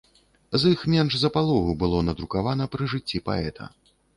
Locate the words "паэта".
3.29-3.63